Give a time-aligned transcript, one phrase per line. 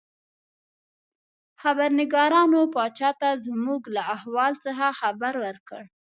[1.61, 5.83] خبرنګارانو پاچا ته زموږ له احوال څخه خبر ورکړ.